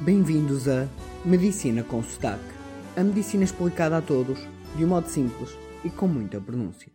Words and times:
Bem-vindos 0.00 0.68
a 0.68 0.88
Medicina 1.24 1.82
com 1.84 2.02
Sotaque. 2.02 2.44
A 2.96 3.02
medicina 3.02 3.44
explicada 3.44 3.96
a 3.96 4.02
todos, 4.02 4.38
de 4.76 4.84
um 4.84 4.88
modo 4.88 5.08
simples 5.08 5.56
e 5.84 5.88
com 5.88 6.08
muita 6.08 6.40
pronúncia. 6.40 6.92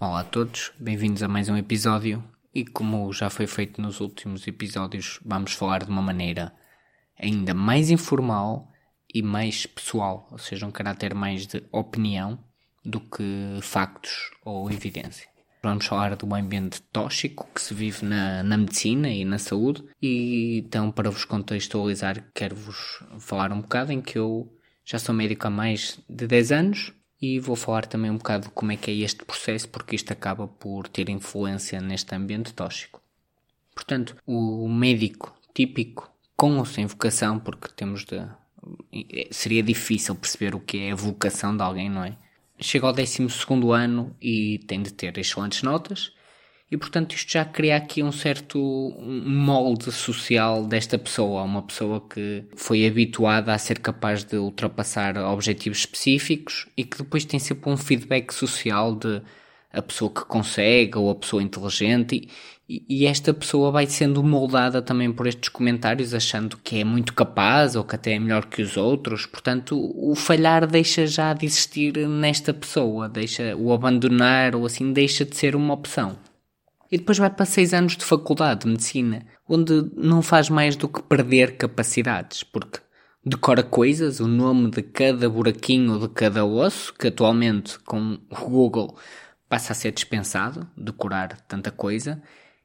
Olá 0.00 0.20
a 0.20 0.24
todos, 0.24 0.72
bem-vindos 0.78 1.22
a 1.22 1.28
mais 1.28 1.48
um 1.48 1.56
episódio. 1.56 2.22
E 2.54 2.64
como 2.66 3.12
já 3.12 3.30
foi 3.30 3.46
feito 3.46 3.80
nos 3.80 4.00
últimos 4.00 4.46
episódios, 4.46 5.18
vamos 5.24 5.54
falar 5.54 5.84
de 5.84 5.90
uma 5.90 6.02
maneira 6.02 6.52
ainda 7.18 7.54
mais 7.54 7.90
informal 7.90 8.70
e 9.12 9.22
mais 9.22 9.64
pessoal, 9.66 10.28
ou 10.30 10.38
seja, 10.38 10.66
um 10.66 10.70
caráter 10.70 11.14
mais 11.14 11.46
de 11.46 11.64
opinião 11.72 12.38
do 12.84 13.00
que 13.00 13.58
factos 13.62 14.30
ou 14.44 14.70
evidência. 14.70 15.35
Vamos 15.68 15.86
falar 15.86 16.14
do 16.14 16.32
ambiente 16.32 16.80
tóxico 16.92 17.48
que 17.52 17.60
se 17.60 17.74
vive 17.74 18.06
na, 18.06 18.42
na 18.44 18.56
medicina 18.56 19.10
e 19.10 19.24
na 19.24 19.36
saúde. 19.36 19.84
E 20.00 20.58
então, 20.58 20.92
para 20.92 21.10
vos 21.10 21.24
contextualizar, 21.24 22.24
quero-vos 22.32 23.02
falar 23.18 23.50
um 23.50 23.60
bocado 23.60 23.92
em 23.92 24.00
que 24.00 24.16
eu 24.16 24.48
já 24.84 24.96
sou 24.96 25.12
médico 25.12 25.48
há 25.48 25.50
mais 25.50 25.98
de 26.08 26.26
10 26.28 26.52
anos 26.52 26.92
e 27.20 27.40
vou 27.40 27.56
falar 27.56 27.84
também 27.86 28.12
um 28.12 28.16
bocado 28.16 28.48
como 28.50 28.70
é 28.70 28.76
que 28.76 28.92
é 28.92 28.94
este 28.94 29.24
processo, 29.24 29.68
porque 29.68 29.96
isto 29.96 30.12
acaba 30.12 30.46
por 30.46 30.86
ter 30.86 31.08
influência 31.08 31.80
neste 31.80 32.14
ambiente 32.14 32.54
tóxico. 32.54 33.02
Portanto, 33.74 34.16
o 34.24 34.68
médico 34.68 35.36
típico, 35.52 36.08
com 36.36 36.58
ou 36.58 36.64
sem 36.64 36.86
vocação, 36.86 37.40
porque 37.40 37.68
temos 37.74 38.04
de. 38.04 38.24
Seria 39.32 39.64
difícil 39.64 40.14
perceber 40.14 40.54
o 40.54 40.60
que 40.60 40.78
é 40.78 40.92
a 40.92 40.96
vocação 40.96 41.56
de 41.56 41.62
alguém, 41.62 41.90
não 41.90 42.04
é? 42.04 42.16
Chega 42.58 42.86
ao 42.86 42.92
12 42.92 43.26
ano 43.72 44.16
e 44.20 44.58
tem 44.66 44.82
de 44.82 44.92
ter 44.92 45.16
excelentes 45.18 45.62
notas, 45.62 46.12
e 46.70 46.76
portanto 46.76 47.14
isto 47.14 47.32
já 47.32 47.44
cria 47.44 47.76
aqui 47.76 48.02
um 48.02 48.10
certo 48.10 48.58
molde 48.98 49.92
social 49.92 50.64
desta 50.64 50.98
pessoa, 50.98 51.42
uma 51.42 51.62
pessoa 51.62 52.00
que 52.00 52.44
foi 52.56 52.86
habituada 52.86 53.52
a 53.54 53.58
ser 53.58 53.78
capaz 53.78 54.24
de 54.24 54.36
ultrapassar 54.36 55.16
objetivos 55.16 55.78
específicos 55.78 56.66
e 56.76 56.84
que 56.84 56.98
depois 56.98 57.24
tem 57.24 57.38
sempre 57.38 57.70
um 57.70 57.76
feedback 57.76 58.32
social 58.32 58.96
de 58.96 59.22
a 59.76 59.82
pessoa 59.82 60.10
que 60.10 60.24
consegue 60.24 60.96
ou 60.96 61.10
a 61.10 61.14
pessoa 61.14 61.42
inteligente 61.42 62.28
e, 62.68 62.84
e 62.88 63.06
esta 63.06 63.32
pessoa 63.32 63.70
vai 63.70 63.86
sendo 63.86 64.22
moldada 64.22 64.80
também 64.80 65.12
por 65.12 65.26
estes 65.26 65.48
comentários 65.50 66.14
achando 66.14 66.56
que 66.56 66.80
é 66.80 66.84
muito 66.84 67.12
capaz 67.12 67.76
ou 67.76 67.84
que 67.84 67.94
até 67.94 68.14
é 68.14 68.18
melhor 68.18 68.46
que 68.46 68.62
os 68.62 68.76
outros. 68.76 69.26
Portanto 69.26 69.78
o 69.78 70.14
falhar 70.14 70.66
deixa 70.66 71.06
já 71.06 71.32
de 71.32 71.46
existir 71.46 71.96
nesta 72.08 72.54
pessoa 72.54 73.08
deixa 73.08 73.54
o 73.56 73.72
abandonar 73.72 74.56
ou 74.56 74.64
assim 74.64 74.92
deixa 74.92 75.24
de 75.24 75.36
ser 75.36 75.54
uma 75.54 75.74
opção. 75.74 76.16
E 76.90 76.96
depois 76.98 77.18
vai 77.18 77.30
para 77.30 77.44
seis 77.44 77.74
anos 77.74 77.96
de 77.96 78.04
faculdade 78.04 78.60
de 78.60 78.68
medicina 78.68 79.26
onde 79.48 79.90
não 79.94 80.22
faz 80.22 80.48
mais 80.48 80.74
do 80.74 80.88
que 80.88 81.02
perder 81.02 81.56
capacidades 81.56 82.42
porque 82.42 82.80
decora 83.26 83.64
coisas, 83.64 84.20
o 84.20 84.28
nome 84.28 84.70
de 84.70 84.82
cada 84.82 85.28
buraquinho 85.28 85.98
de 85.98 86.08
cada 86.08 86.44
osso, 86.44 86.94
que 86.94 87.08
atualmente 87.08 87.76
com 87.80 88.18
o 88.30 88.48
Google 88.48 88.96
passa 89.48 89.72
a 89.72 89.76
ser 89.76 89.92
dispensado, 89.92 90.68
decorar 90.76 91.40
tanta 91.42 91.70
coisa, 91.70 92.22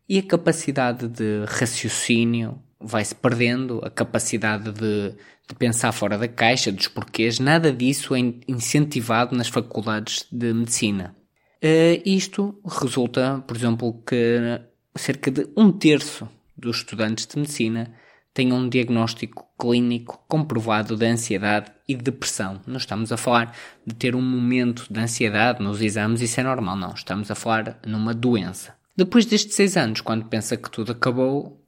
e 0.08 0.20
a 0.20 0.24
capacidade 0.24 1.08
de 1.08 1.46
raciocínio 1.48 2.62
vai-se 2.80 3.14
perdendo, 3.14 3.80
a 3.84 3.90
capacidade 3.90 4.72
de, 4.72 5.16
de, 5.48 5.56
pensar 5.58 5.92
fora 5.92 6.18
da 6.18 6.28
caixa, 6.28 6.72
dos 6.72 6.88
porquês, 6.88 7.40
nada 7.40 7.72
disso 7.72 8.16
é 8.16 8.20
incentivado 8.48 9.36
nas 9.36 9.48
faculdades 9.48 10.26
de 10.32 10.54
medicina. 10.54 11.16
Uh, 11.64 12.02
isto 12.04 12.60
resulta, 12.66 13.44
por 13.48 13.56
exemplo, 13.56 14.02
que 14.06 14.60
cerca 14.96 15.30
de 15.30 15.48
um 15.56 15.72
terço 15.72 16.28
dos 16.58 16.78
estudantes 16.78 17.28
de 17.28 17.38
medicina 17.38 17.94
tenham 18.34 18.58
um 18.58 18.70
diagnóstico 18.70 19.46
clínico 19.62 20.20
comprovado 20.28 20.98
de 20.98 21.06
ansiedade 21.06 21.72
e 21.88 21.96
depressão. 21.96 22.60
Não 22.66 22.78
estamos 22.78 23.12
a 23.12 23.18
falar 23.18 23.56
de 23.86 23.94
ter 23.94 24.16
um 24.16 24.22
momento 24.22 24.88
de 24.90 25.00
ansiedade 25.00 25.62
nos 25.62 25.80
exames, 25.80 26.22
isso 26.22 26.40
é 26.40 26.44
normal, 26.44 26.76
não. 26.76 26.94
Estamos 26.96 27.30
a 27.30 27.36
falar 27.36 27.80
numa 27.86 28.12
doença. 28.12 28.74
Depois 28.98 29.24
destes 29.24 29.54
seis 29.54 29.78
anos, 29.78 30.02
quando 30.02 30.26
pensa 30.26 30.58
que 30.58 30.70
tudo 30.70 30.94
acabou, 30.94 31.64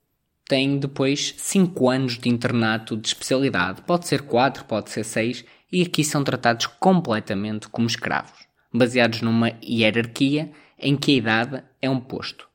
tem 0.47 0.79
depois 0.79 1.35
cinco 1.37 1.87
anos 1.87 2.17
de 2.17 2.29
internato 2.29 2.97
de 2.97 3.07
especialidade. 3.07 3.83
Pode 3.83 4.07
ser 4.07 4.23
quatro, 4.23 4.65
pode 4.65 4.89
ser 4.89 5.03
seis, 5.03 5.45
e 5.71 5.83
aqui 5.83 6.03
são 6.03 6.23
tratados 6.23 6.65
completamente 6.65 7.67
como 7.67 7.85
escravos, 7.85 8.47
baseados 8.73 9.21
numa 9.21 9.51
hierarquia 9.63 10.51
em 10.79 10.97
que 10.97 11.11
a 11.11 11.15
idade 11.15 11.63
é 11.79 11.87
um 11.87 11.99
posto. 11.99 12.47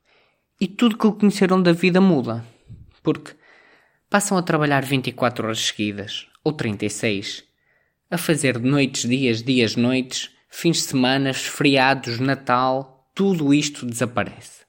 E 0.59 0.67
tudo 0.67 0.97
que 0.97 1.11
conheceram 1.13 1.61
da 1.61 1.71
vida 1.71 2.01
muda, 2.01 2.43
porque 3.01 3.38
passam 4.09 4.37
a 4.37 4.41
trabalhar 4.41 4.83
24 4.83 5.45
horas 5.45 5.59
seguidas, 5.59 6.27
ou 6.43 6.51
36, 6.51 7.43
a 8.09 8.17
fazer 8.17 8.59
noites, 8.59 9.07
dias, 9.07 9.43
dias, 9.43 9.75
noites, 9.75 10.31
fins 10.49 10.77
de 10.77 10.83
semana, 10.83 11.33
feriados, 11.33 12.19
Natal, 12.19 13.07
tudo 13.13 13.53
isto 13.53 13.85
desaparece. 13.85 14.63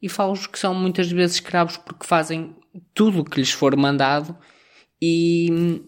E 0.00 0.08
falo-vos 0.08 0.46
que 0.46 0.58
são 0.58 0.74
muitas 0.74 1.10
vezes 1.10 1.36
escravos 1.36 1.76
porque 1.76 2.06
fazem 2.06 2.56
tudo 2.94 3.20
o 3.20 3.24
que 3.24 3.40
lhes 3.40 3.50
for 3.50 3.76
mandado 3.76 4.36
e, 5.02 5.82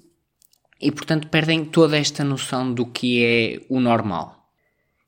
e 0.81 0.91
portanto 0.91 1.29
perdem 1.29 1.65
toda 1.65 1.97
esta 1.97 2.25
noção 2.25 2.73
do 2.75 2.85
que 2.85 3.25
é 3.25 3.61
o 3.69 3.81
normal. 3.81 4.49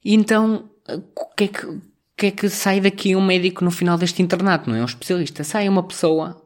E 0.04 0.14
então, 0.14 0.70
o 0.88 1.34
que 1.34 1.44
é 1.44 1.48
que, 1.48 1.80
que, 2.16 2.26
é 2.26 2.30
que 2.30 2.48
sai 2.48 2.80
daqui 2.80 3.14
um 3.14 3.24
médico 3.24 3.64
no 3.64 3.70
final 3.70 3.98
deste 3.98 4.22
internato? 4.22 4.70
Não 4.70 4.76
é 4.76 4.82
um 4.82 4.86
especialista. 4.86 5.44
Sai 5.44 5.68
uma 5.68 5.82
pessoa 5.82 6.41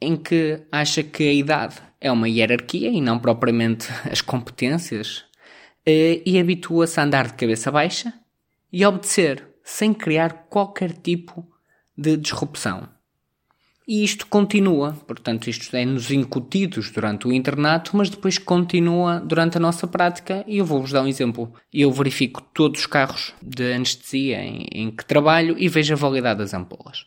em 0.00 0.16
que 0.16 0.62
acha 0.70 1.02
que 1.02 1.28
a 1.28 1.32
idade 1.32 1.76
é 2.00 2.10
uma 2.10 2.28
hierarquia 2.28 2.90
e 2.90 3.00
não 3.00 3.18
propriamente 3.18 3.88
as 4.10 4.20
competências, 4.20 5.24
eh, 5.84 6.22
e 6.24 6.38
habitua-se 6.38 7.00
a 7.00 7.04
andar 7.04 7.26
de 7.26 7.34
cabeça 7.34 7.70
baixa 7.70 8.12
e 8.72 8.84
obedecer 8.84 9.46
sem 9.64 9.92
criar 9.92 10.46
qualquer 10.48 10.92
tipo 10.92 11.46
de 11.96 12.16
disrupção. 12.16 12.88
E 13.86 14.04
isto 14.04 14.26
continua, 14.26 14.92
portanto, 15.06 15.48
isto 15.48 15.74
é-nos 15.74 16.10
incutidos 16.10 16.90
durante 16.90 17.26
o 17.26 17.32
internato, 17.32 17.96
mas 17.96 18.10
depois 18.10 18.36
continua 18.36 19.18
durante 19.18 19.56
a 19.56 19.60
nossa 19.60 19.86
prática. 19.86 20.44
E 20.46 20.58
eu 20.58 20.64
vou-vos 20.66 20.92
dar 20.92 21.02
um 21.02 21.08
exemplo. 21.08 21.50
Eu 21.72 21.90
verifico 21.90 22.42
todos 22.52 22.80
os 22.80 22.86
carros 22.86 23.32
de 23.40 23.72
anestesia 23.72 24.44
em, 24.44 24.66
em 24.70 24.90
que 24.90 25.06
trabalho 25.06 25.56
e 25.58 25.70
vejo 25.70 25.94
a 25.94 25.96
validade 25.96 26.40
das 26.40 26.52
ampolas 26.52 27.06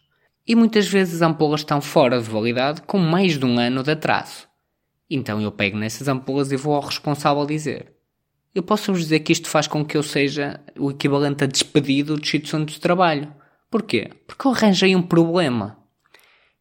e 0.51 0.55
muitas 0.55 0.85
vezes 0.85 1.15
as 1.15 1.21
ampolas 1.21 1.61
estão 1.61 1.79
fora 1.79 2.21
de 2.21 2.29
validade 2.29 2.81
com 2.81 2.97
mais 2.97 3.39
de 3.39 3.45
um 3.45 3.57
ano 3.57 3.83
de 3.83 3.91
atraso. 3.91 4.49
Então 5.09 5.39
eu 5.39 5.49
pego 5.49 5.77
nessas 5.77 6.09
ampolas 6.09 6.51
e 6.51 6.57
vou 6.57 6.75
ao 6.75 6.81
responsável 6.81 7.45
dizer: 7.45 7.93
Eu 8.53 8.61
posso 8.61 8.91
vos 8.91 9.03
dizer 9.03 9.21
que 9.21 9.31
isto 9.31 9.47
faz 9.47 9.65
com 9.65 9.85
que 9.85 9.95
eu 9.95 10.03
seja 10.03 10.59
o 10.77 10.91
equivalente 10.91 11.45
a 11.45 11.47
despedido 11.47 12.17
do 12.17 12.27
sítio 12.27 12.59
onde 12.59 12.81
trabalho. 12.81 13.33
Porquê? 13.69 14.11
Porque 14.27 14.45
eu 14.45 14.51
arranjei 14.51 14.93
um 14.93 15.01
problema. 15.01 15.77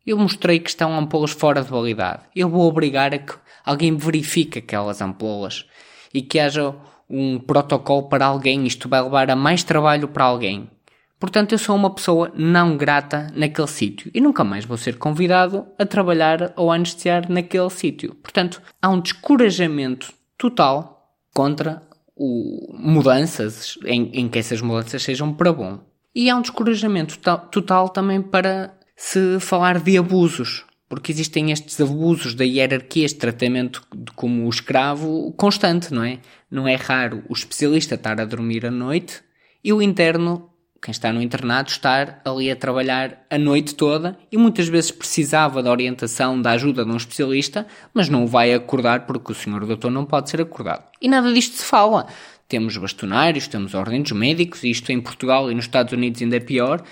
Eu 0.07 0.17
mostrei 0.17 0.61
que 0.61 0.71
estão 0.71 0.97
ampolas 0.97 1.33
fora 1.33 1.61
de 1.61 1.69
validade. 1.69 2.23
Eu 2.33 2.49
vou 2.49 2.69
obrigar 2.69 3.13
a 3.13 3.19
que 3.19 3.35
alguém 3.65 3.97
verifique 3.97 4.61
aquelas 4.61 5.03
ampolas 5.03 5.67
e 6.15 6.23
que 6.23 6.39
haja 6.39 6.77
um 7.09 7.41
protocolo 7.41 8.09
para 8.09 8.27
alguém. 8.27 8.69
Isto 8.69 8.89
vai 8.89 9.03
levar 9.03 9.29
a 9.33 9.35
mais 9.35 9.65
trabalho 9.65 10.07
para 10.07 10.27
alguém. 10.27 10.71
Portanto, 11.21 11.53
eu 11.53 11.59
sou 11.59 11.77
uma 11.77 11.95
pessoa 11.95 12.33
não 12.35 12.79
grata 12.79 13.31
naquele 13.37 13.69
sítio 13.69 14.11
e 14.15 14.23
nunca 14.23 14.43
mais 14.43 14.65
vou 14.65 14.79
ser 14.79 14.97
convidado 14.97 15.67
a 15.79 15.85
trabalhar 15.85 16.55
ou 16.57 16.73
a 16.73 16.75
anestesiar 16.75 17.31
naquele 17.31 17.69
sítio. 17.69 18.15
Portanto, 18.15 18.63
há 18.81 18.89
um 18.89 18.99
descorajamento 18.99 20.15
total 20.39 21.15
contra 21.35 21.83
o, 22.17 22.75
mudanças, 22.75 23.79
em, 23.85 24.11
em 24.15 24.29
que 24.29 24.39
essas 24.39 24.63
mudanças 24.63 25.03
sejam 25.03 25.33
para 25.35 25.53
bom. 25.53 25.79
E 26.15 26.31
há 26.31 26.37
um 26.37 26.41
descorajamento 26.41 27.19
total 27.51 27.91
também 27.91 28.23
para 28.23 28.75
se 28.97 29.39
falar 29.41 29.79
de 29.79 29.99
abusos, 29.99 30.65
porque 30.89 31.13
existem 31.13 31.53
estes 31.53 31.79
abusos 31.81 32.35
da 32.35 32.45
hierarquia, 32.45 33.05
este 33.05 33.19
tratamento 33.19 33.83
de 33.95 34.11
como 34.13 34.47
o 34.47 34.51
escravo 34.51 35.33
constante, 35.33 35.93
não 35.93 36.03
é? 36.03 36.19
Não 36.51 36.67
é 36.67 36.77
raro 36.77 37.23
o 37.29 37.35
especialista 37.35 37.95
estar 37.95 38.19
a 38.21 38.25
dormir 38.25 38.65
à 38.65 38.71
noite 38.71 39.23
e 39.63 39.73
o 39.73 39.83
interno 39.83 40.50
quem 40.83 40.93
está 40.93 41.13
no 41.13 41.21
internato 41.21 41.71
estar 41.71 42.23
ali 42.25 42.51
a 42.51 42.57
trabalhar 42.57 43.23
a 43.29 43.37
noite 43.37 43.75
toda 43.75 44.19
e 44.33 44.39
muitas 44.39 44.67
vezes 44.67 44.91
precisava 44.91 45.63
da 45.63 45.71
orientação, 45.71 46.41
da 46.41 46.53
ajuda 46.53 46.85
de 46.85 46.91
um 46.91 46.97
especialista, 46.97 47.67
mas 47.93 48.09
não 48.09 48.25
o 48.25 48.27
vai 48.27 48.55
acordar 48.55 49.05
porque 49.05 49.33
o 49.33 49.35
senhor 49.35 49.67
doutor 49.67 49.91
não 49.91 50.07
pode 50.07 50.31
ser 50.31 50.41
acordado. 50.41 50.85
E 51.01 51.07
nada 51.07 51.31
disto 51.33 51.57
se 51.57 51.65
fala. 51.65 52.07
Temos 52.49 52.77
bastonários, 52.79 53.47
temos 53.47 53.75
ordens 53.75 54.11
médicos, 54.11 54.65
isto 54.65 54.91
em 54.91 55.01
Portugal 55.01 55.51
e 55.51 55.55
nos 55.55 55.67
Estados 55.67 55.93
Unidos 55.93 56.23
ainda 56.23 56.37
é 56.37 56.41
pior, 56.41 56.83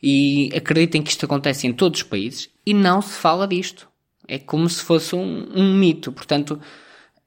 e 0.00 0.50
acreditem 0.54 1.02
que 1.02 1.10
isto 1.10 1.26
acontece 1.26 1.66
em 1.66 1.72
todos 1.72 2.00
os 2.00 2.06
países 2.06 2.48
e 2.64 2.72
não 2.72 3.02
se 3.02 3.18
fala 3.18 3.46
disto. 3.46 3.88
É 4.28 4.38
como 4.38 4.68
se 4.68 4.82
fosse 4.82 5.16
um, 5.16 5.48
um 5.54 5.74
mito. 5.74 6.12
Portanto, 6.12 6.60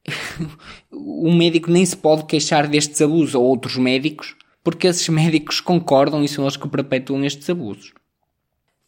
o 0.92 1.32
médico 1.34 1.70
nem 1.70 1.86
se 1.86 1.96
pode 1.96 2.26
queixar 2.26 2.68
destes 2.68 3.02
abusos 3.02 3.36
a 3.36 3.40
outros 3.40 3.76
médicos 3.76 4.36
porque 4.66 4.88
esses 4.88 5.08
médicos 5.10 5.62
concordam 5.62 6.24
e 6.24 6.28
são 6.28 6.44
eles 6.44 6.58
que 6.58 6.68
perpetuam 6.68 7.24
estes 7.24 7.48
abusos. 7.48 7.94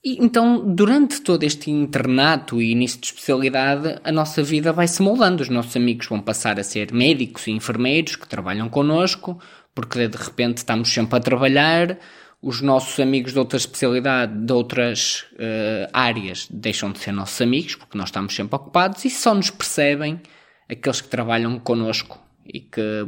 E, 0.04 0.18
então, 0.24 0.74
durante 0.74 1.22
todo 1.22 1.44
este 1.44 1.70
internato 1.70 2.60
e 2.60 2.72
início 2.72 3.00
de 3.00 3.06
especialidade, 3.06 4.00
a 4.04 4.12
nossa 4.12 4.42
vida 4.42 4.74
vai 4.74 4.88
se 4.88 5.04
moldando. 5.04 5.44
Os 5.44 5.50
nossos 5.50 5.76
amigos 5.76 6.08
vão 6.08 6.20
passar 6.20 6.60
a 6.60 6.64
ser 6.64 6.92
médicos 6.92 7.46
e 7.46 7.52
enfermeiros 7.52 8.16
que 8.16 8.28
trabalham 8.28 8.68
connosco, 8.70 9.40
porque 9.76 10.08
de 10.08 10.18
repente 10.18 10.58
estamos 10.58 10.92
sempre 10.92 11.16
a 11.16 11.22
trabalhar. 11.22 12.00
Os 12.42 12.60
nossos 12.60 13.00
amigos 13.00 13.34
de 13.34 13.40
outra 13.40 13.58
especialidade, 13.58 14.34
de 14.34 14.54
outras 14.54 15.26
uh, 15.34 15.90
áreas, 15.94 16.48
deixam 16.50 16.92
de 16.92 16.98
ser 16.98 17.12
nossos 17.12 17.40
amigos, 17.40 17.76
porque 17.76 17.98
nós 17.98 18.10
estamos 18.10 18.36
sempre 18.36 18.56
ocupados 18.56 19.06
e 19.06 19.12
só 19.12 19.32
nos 19.36 19.52
percebem 19.52 20.20
aqueles 20.68 21.02
que 21.02 21.08
trabalham 21.08 21.60
connosco 21.60 22.20
e 22.46 22.62
que 22.62 23.08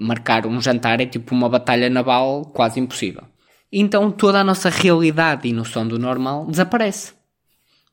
marcar 0.00 0.46
um 0.46 0.60
jantar 0.60 1.00
é 1.00 1.06
tipo 1.06 1.34
uma 1.34 1.48
batalha 1.48 1.90
naval 1.90 2.46
quase 2.46 2.80
impossível. 2.80 3.24
Então 3.72 4.10
toda 4.10 4.40
a 4.40 4.44
nossa 4.44 4.68
realidade 4.68 5.46
e 5.48 5.52
noção 5.52 5.86
do 5.86 5.98
normal 5.98 6.46
desaparece. 6.46 7.12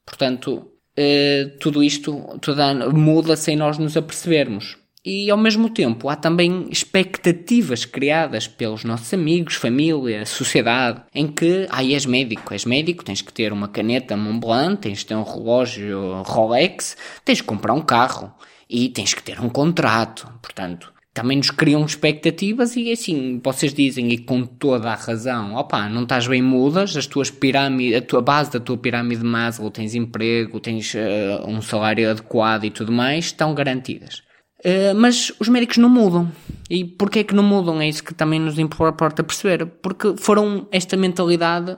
Portanto, 0.05 0.71
eh, 0.95 1.51
tudo 1.59 1.83
isto 1.83 2.39
toda, 2.41 2.73
muda 2.89 3.35
sem 3.35 3.55
nós 3.55 3.77
nos 3.77 3.95
apercebermos. 3.95 4.77
E 5.05 5.29
ao 5.29 5.37
mesmo 5.37 5.69
tempo 5.69 6.09
há 6.09 6.15
também 6.17 6.67
expectativas 6.69 7.85
criadas 7.85 8.47
pelos 8.47 8.83
nossos 8.83 9.13
amigos, 9.13 9.55
família, 9.55 10.25
sociedade, 10.25 11.01
em 11.13 11.27
que, 11.27 11.67
ah, 11.69 11.83
és 11.83 12.05
médico, 12.05 12.53
és 12.53 12.65
médico, 12.65 13.05
tens 13.05 13.21
que 13.21 13.31
ter 13.31 13.53
uma 13.53 13.69
caneta 13.69 14.17
Montblanc, 14.17 14.81
tens 14.81 15.03
que 15.03 15.05
ter 15.05 15.15
um 15.15 15.23
relógio 15.23 16.23
Rolex, 16.23 16.97
tens 17.23 17.39
que 17.39 17.47
comprar 17.47 17.73
um 17.73 17.81
carro 17.81 18.33
e 18.69 18.89
tens 18.89 19.13
que 19.13 19.23
ter 19.23 19.39
um 19.39 19.47
contrato. 19.47 20.27
Portanto, 20.41 20.91
também 21.17 21.37
nos 21.37 21.49
criam 21.49 21.83
expectativas 21.83 22.75
e 22.75 22.91
assim, 22.91 23.41
vocês 23.43 23.73
dizem 23.73 24.11
e 24.11 24.19
com 24.19 24.45
toda 24.45 24.91
a 24.91 24.95
razão, 24.95 25.55
opa, 25.55 25.89
não 25.89 26.03
estás 26.03 26.27
bem 26.27 26.43
mudas, 26.43 26.95
as 26.95 27.07
tuas 27.07 27.31
pirâmides, 27.31 27.97
a 27.97 28.01
tua 28.01 28.21
base 28.21 28.51
da 28.51 28.59
tua 28.59 28.77
pirâmide 28.77 29.21
de 29.21 29.27
Maslow, 29.27 29.71
tens 29.71 29.95
emprego, 29.95 30.59
tens 30.59 30.93
uh, 30.93 31.47
um 31.47 31.59
salário 31.59 32.07
adequado 32.07 32.65
e 32.65 32.69
tudo 32.69 32.91
mais, 32.91 33.25
estão 33.25 33.55
garantidas. 33.55 34.21
Uh, 34.59 34.93
mas 34.95 35.31
os 35.39 35.49
médicos 35.49 35.77
não 35.77 35.89
mudam. 35.89 36.31
E 36.69 36.85
porquê 36.85 37.19
é 37.19 37.23
que 37.23 37.33
não 37.33 37.43
mudam? 37.43 37.81
É 37.81 37.89
isso 37.89 38.03
que 38.03 38.13
também 38.13 38.39
nos 38.39 38.59
importa 38.59 39.23
perceber. 39.23 39.65
Porque 39.81 40.15
foram 40.17 40.67
esta 40.71 40.95
mentalidade 40.97 41.77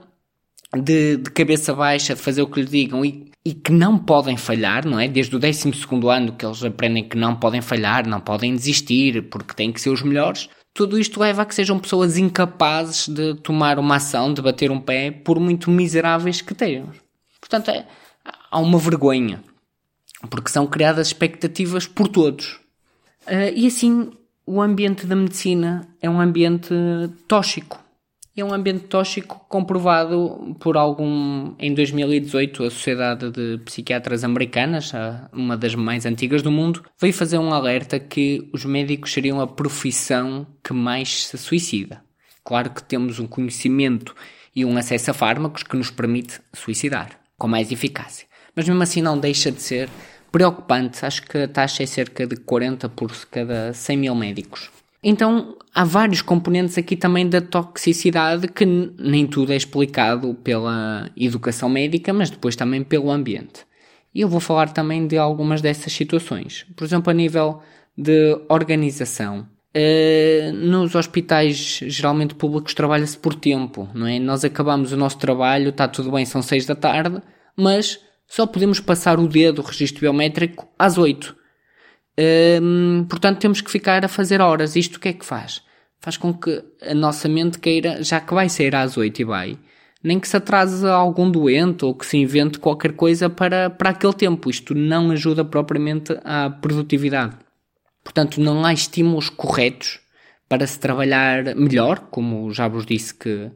de, 0.76 1.18
de 1.18 1.32
cabeça 1.32 1.74
baixa, 1.74 2.16
fazer 2.16 2.42
o 2.42 2.48
que 2.48 2.62
lhes 2.62 2.70
digam 2.70 3.04
e, 3.04 3.32
e 3.44 3.54
que 3.54 3.72
não 3.72 3.98
podem 3.98 4.38
falhar, 4.38 4.86
não 4.86 5.00
é? 5.00 5.08
Desde 5.08 5.36
o 5.36 5.40
12 5.40 5.72
ano 6.08 6.34
que 6.34 6.46
eles 6.46 6.64
aprendem 6.64 7.08
que 7.08 7.18
não 7.18 7.36
podem 7.36 7.62
falhar, 7.62 8.08
não 8.08 8.20
podem 8.20 8.54
desistir, 8.54 9.30
porque 9.30 9.56
têm 9.56 9.72
que 9.72 9.82
ser 9.82 9.90
os 9.90 10.04
melhores. 10.04 10.50
Tudo 10.74 11.00
isto 11.00 11.20
leva 11.20 11.42
a 11.42 11.46
que 11.46 11.56
sejam 11.56 11.80
pessoas 11.80 12.18
incapazes 12.18 13.08
de 13.08 13.36
tomar 13.36 13.80
uma 13.80 13.96
ação, 13.96 14.34
de 14.34 14.42
bater 14.42 14.70
um 14.70 14.80
pé, 14.80 15.10
por 15.10 15.40
muito 15.40 15.72
miseráveis 15.72 16.42
que 16.42 16.54
tenham. 16.54 16.90
Portanto, 17.40 17.72
é, 17.72 17.88
há 18.52 18.60
uma 18.60 18.78
vergonha, 18.78 19.44
porque 20.30 20.52
são 20.52 20.68
criadas 20.68 21.08
expectativas 21.08 21.88
por 21.88 22.08
todos. 22.08 22.60
Uh, 23.26 23.52
e 23.56 23.66
assim, 23.66 24.12
o 24.46 24.62
ambiente 24.62 25.06
da 25.08 25.16
medicina 25.16 25.88
é 26.02 26.10
um 26.10 26.22
ambiente 26.22 26.74
tóxico 27.28 27.89
é 28.40 28.46
um 28.46 28.54
ambiente 28.54 28.86
tóxico 28.86 29.46
comprovado 29.48 30.56
por 30.60 30.78
algum. 30.78 31.54
Em 31.60 31.74
2018, 31.74 32.64
a 32.64 32.70
Sociedade 32.70 33.32
de 33.32 33.58
Psiquiatras 33.66 34.24
Americanas, 34.24 34.92
uma 35.32 35.58
das 35.58 35.76
mais 35.76 36.06
antigas 36.06 36.42
do 36.42 36.52
mundo, 36.52 36.84
veio 37.00 37.14
fazer 37.14 37.38
um 37.38 37.54
alerta 37.54 38.00
que 38.00 38.50
os 38.54 38.66
médicos 38.66 39.14
seriam 39.14 39.40
a 39.40 39.48
profissão 39.48 40.46
que 40.64 40.74
mais 40.74 41.26
se 41.26 41.38
suicida. 41.38 42.02
Claro 42.44 42.72
que 42.72 42.84
temos 42.84 43.20
um 43.20 43.28
conhecimento 43.28 44.16
e 44.56 44.66
um 44.66 44.78
acesso 44.78 45.12
a 45.12 45.14
fármacos 45.14 45.64
que 45.64 45.78
nos 45.78 45.92
permite 45.92 46.40
suicidar 46.54 47.20
com 47.38 47.48
mais 47.48 47.72
eficácia. 47.72 48.28
Mas 48.56 48.68
mesmo 48.68 48.84
assim 48.84 49.02
não 49.02 49.18
deixa 49.18 49.52
de 49.52 49.62
ser 49.62 49.90
preocupante. 50.32 51.06
Acho 51.06 51.24
que 51.24 51.38
a 51.38 51.48
taxa 51.48 51.84
é 51.84 51.86
cerca 51.86 52.28
de 52.28 52.36
40 52.36 52.90
por 52.90 53.12
cada 53.28 53.74
100 53.74 53.98
mil 53.98 54.16
médicos. 54.16 54.70
Então 55.04 55.58
há 55.74 55.84
vários 55.84 56.22
componentes 56.22 56.78
aqui 56.78 56.96
também 56.96 57.28
da 57.28 57.40
toxicidade 57.40 58.48
que 58.48 58.66
nem 58.66 59.26
tudo 59.26 59.54
é 59.54 59.56
explicado 59.56 60.34
pela 60.36 61.10
educação 61.16 61.70
médica, 61.70 62.12
mas 62.12 62.30
depois 62.30 62.56
também 62.56 62.84
pelo 62.84 63.10
ambiente. 63.10 63.66
E 64.14 64.22
eu 64.22 64.28
vou 64.28 64.40
falar 64.40 64.74
também 64.74 65.08
de 65.08 65.18
algumas 65.18 65.62
dessas 65.62 65.94
situações. 65.94 66.66
Por 66.76 66.84
exemplo, 66.84 67.12
a 67.12 67.14
nível 67.14 67.62
de 67.98 68.38
organização. 68.50 69.48
Uh, 69.70 70.52
nos 70.52 70.96
hospitais 70.96 71.80
geralmente 71.86 72.34
públicos 72.34 72.74
trabalha-se 72.74 73.16
por 73.16 73.36
tempo, 73.36 73.88
não 73.94 74.08
é? 74.08 74.18
Nós 74.18 74.44
acabamos 74.44 74.92
o 74.92 74.98
nosso 74.98 75.20
trabalho, 75.20 75.70
está 75.70 75.88
tudo 75.88 76.12
bem, 76.12 76.26
são 76.26 76.42
seis 76.42 76.66
da 76.66 76.74
tarde, 76.74 77.22
mas 77.56 78.00
só 78.28 78.48
podemos 78.48 78.80
passar 78.80 79.20
o 79.20 79.28
dedo, 79.28 79.62
o 79.62 79.66
registro 79.66 80.02
biométrico, 80.02 80.68
às 80.78 80.98
oito. 80.98 81.36
Hum, 82.62 83.06
portanto, 83.10 83.40
temos 83.40 83.62
que 83.62 83.72
ficar 83.72 84.04
a 84.04 84.10
fazer 84.10 84.42
horas. 84.42 84.76
Isto 84.76 84.98
o 84.98 85.00
que 85.00 85.10
é 85.10 85.14
que 85.14 85.26
faz? 85.26 85.62
Faz 86.00 86.18
com 86.18 86.34
que 86.34 86.64
a 86.82 86.94
nossa 86.94 87.30
mente 87.30 87.60
queira, 87.60 88.04
já 88.04 88.20
que 88.20 88.34
vai 88.34 88.50
sair 88.50 88.76
às 88.76 88.98
8 88.98 89.22
e 89.22 89.24
vai, 89.24 89.58
nem 90.04 90.20
que 90.20 90.28
se 90.28 90.36
atrase 90.36 90.86
algum 90.88 91.30
doente 91.30 91.86
ou 91.86 91.94
que 91.94 92.06
se 92.06 92.18
invente 92.18 92.60
qualquer 92.60 92.94
coisa 92.94 93.30
para, 93.30 93.70
para 93.70 93.92
aquele 93.92 94.14
tempo. 94.14 94.50
Isto 94.50 94.74
não 94.76 95.12
ajuda 95.12 95.46
propriamente 95.46 96.18
à 96.24 96.50
produtividade. 96.50 97.38
Portanto, 98.04 98.42
não 98.42 98.66
há 98.66 98.74
estímulos 98.74 99.30
corretos 99.30 100.00
para 100.48 100.66
se 100.66 100.80
trabalhar 100.80 101.56
melhor, 101.56 102.00
como 102.12 102.52
já 102.52 102.68
vos 102.68 102.86
disse 102.86 103.14
que 103.14 103.52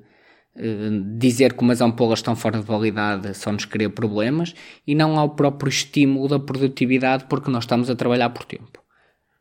dizer 1.17 1.53
que 1.53 1.63
umas 1.63 1.81
ampolas 1.81 2.19
estão 2.19 2.35
fora 2.35 2.59
de 2.59 2.65
validade 2.65 3.33
só 3.33 3.51
nos 3.51 3.65
cria 3.65 3.89
problemas 3.89 4.53
e 4.85 4.93
não 4.93 5.17
há 5.17 5.23
o 5.23 5.29
próprio 5.29 5.69
estímulo 5.69 6.27
da 6.27 6.39
produtividade 6.39 7.25
porque 7.27 7.49
nós 7.49 7.63
estamos 7.63 7.89
a 7.89 7.95
trabalhar 7.95 8.29
por 8.29 8.45
tempo. 8.45 8.83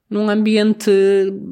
Num 0.08 0.28
ambiente, 0.28 0.90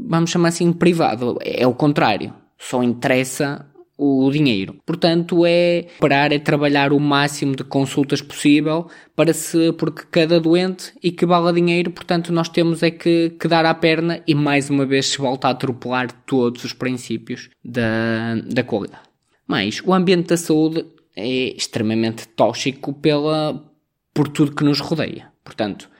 vamos 0.06 0.30
chamar 0.30 0.48
assim, 0.48 0.72
privado, 0.72 1.38
é 1.42 1.66
o 1.66 1.74
contrário. 1.74 2.32
Só 2.58 2.82
interessa 2.82 3.66
o 3.96 4.30
dinheiro. 4.30 4.76
Portanto, 4.86 5.44
é 5.46 5.86
parar, 5.98 6.32
é 6.32 6.38
trabalhar 6.38 6.90
o 6.90 6.98
máximo 6.98 7.54
de 7.54 7.62
consultas 7.62 8.22
possível 8.22 8.88
para 9.14 9.34
se, 9.34 9.72
porque 9.74 10.04
cada 10.10 10.40
doente 10.40 10.92
equivale 11.02 11.48
a 11.48 11.52
dinheiro, 11.52 11.90
portanto, 11.90 12.32
nós 12.32 12.48
temos 12.48 12.82
é 12.82 12.90
que, 12.90 13.36
que 13.38 13.46
dar 13.46 13.66
à 13.66 13.74
perna 13.74 14.22
e 14.26 14.34
mais 14.34 14.70
uma 14.70 14.86
vez 14.86 15.08
se 15.08 15.18
volta 15.18 15.48
a 15.48 15.50
atropelar 15.50 16.10
todos 16.24 16.64
os 16.64 16.72
princípios 16.72 17.50
da, 17.62 18.36
da 18.46 18.64
qualidade. 18.64 19.09
Mas 19.50 19.82
o 19.84 19.92
ambiente 19.92 20.28
da 20.28 20.36
saúde 20.36 20.86
é 21.16 21.56
extremamente 21.56 22.28
tóxico 22.28 22.94
pela, 22.94 23.68
por 24.14 24.28
tudo 24.28 24.54
que 24.54 24.62
nos 24.62 24.78
rodeia. 24.78 25.32
Portanto, 25.42 25.90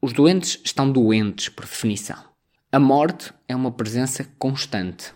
os 0.00 0.12
doentes 0.12 0.60
estão 0.64 0.88
doentes 0.88 1.48
por 1.48 1.64
definição. 1.64 2.22
A 2.70 2.78
morte 2.78 3.32
é 3.48 3.56
uma 3.56 3.72
presença 3.72 4.24
constante, 4.38 5.12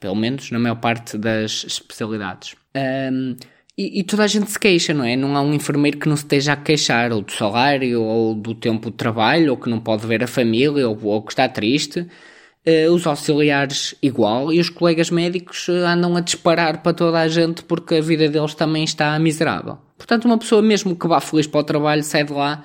pelo 0.00 0.16
menos 0.16 0.50
na 0.50 0.58
maior 0.58 0.80
parte 0.80 1.16
das 1.16 1.62
especialidades. 1.64 2.56
Um, 2.76 3.36
e, 3.78 4.00
e, 4.00 4.02
toda 4.02 4.24
a 4.24 4.26
gente 4.26 4.50
se 4.50 4.58
queixa, 4.58 4.92
não 4.92 5.04
é? 5.04 5.14
Não 5.14 5.36
há 5.36 5.42
um 5.42 5.54
enfermeiro 5.54 5.98
que 5.98 6.08
não 6.08 6.16
se 6.16 6.24
esteja 6.24 6.54
a 6.54 6.56
queixar, 6.56 7.12
ou 7.12 7.22
do 7.22 7.30
salário, 7.30 8.02
ou 8.02 8.34
do 8.34 8.52
tempo 8.52 8.90
de 8.90 8.96
trabalho, 8.96 9.52
ou 9.52 9.56
que 9.56 9.70
não 9.70 9.78
pode 9.78 10.04
ver 10.08 10.24
a 10.24 10.26
família, 10.26 10.88
ou, 10.88 10.98
ou 11.04 11.22
que 11.22 11.30
está 11.30 11.48
triste. 11.48 12.04
Uh, 12.64 12.92
os 12.92 13.06
auxiliares 13.08 13.92
igual 14.00 14.52
e 14.52 14.60
os 14.60 14.70
colegas 14.70 15.10
médicos 15.10 15.66
uh, 15.66 15.84
andam 15.84 16.16
a 16.16 16.20
disparar 16.20 16.80
para 16.80 16.94
toda 16.94 17.18
a 17.18 17.26
gente 17.26 17.64
porque 17.64 17.96
a 17.96 18.00
vida 18.00 18.28
deles 18.28 18.54
também 18.54 18.84
está 18.84 19.18
miserável. 19.18 19.78
Portanto, 19.98 20.26
uma 20.26 20.38
pessoa 20.38 20.62
mesmo 20.62 20.94
que 20.94 21.08
vá 21.08 21.20
feliz 21.20 21.46
para 21.46 21.60
o 21.60 21.64
trabalho 21.64 22.04
sai 22.04 22.22
de 22.22 22.32
lá 22.32 22.64